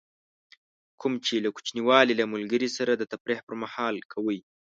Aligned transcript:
کوم 1.01 1.13
چې 1.25 1.33
له 1.45 1.49
کوچنیوالي 1.55 2.13
له 2.17 2.25
ملګري 2.33 2.69
سره 2.77 2.91
د 2.95 3.03
تفریح 3.11 3.39
پر 3.47 3.55
مهال 3.63 3.95
کوئ. 4.13 4.39